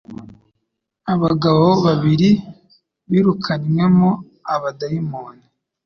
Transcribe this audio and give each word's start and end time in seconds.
Abagabo 1.13 1.65
babiri 1.85 2.29
birukanywemo 3.09 4.09
abadayimoni, 4.53 5.45